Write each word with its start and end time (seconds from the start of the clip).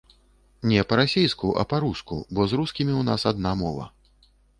Не 0.69 0.83
па-расейску, 0.93 1.51
а 1.63 1.65
па-руску, 1.73 2.17
бо 2.37 2.47
з 2.53 2.59
рускімі 2.61 2.93
ў 2.95 3.01
нас 3.11 3.21
адна 3.33 3.51
мова. 3.61 3.85